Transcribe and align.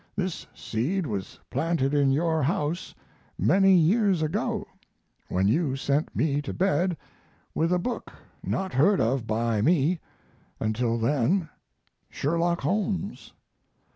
This 0.15 0.47
seed 0.55 1.05
was 1.05 1.39
planted 1.51 1.93
in 1.93 2.09
your 2.11 2.41
house 2.41 2.95
many 3.37 3.75
years 3.75 4.23
ago 4.23 4.65
when 5.29 5.47
you 5.47 5.75
sent 5.75 6.15
me 6.15 6.41
to 6.41 6.51
bed 6.55 6.97
with 7.53 7.71
a 7.71 7.77
book 7.77 8.11
not 8.43 8.73
heard 8.73 8.99
of 8.99 9.27
by 9.27 9.61
me 9.61 9.99
until 10.59 10.97
then 10.97 11.49
Sherlock 12.09 12.61
Holmes.... 12.61 13.33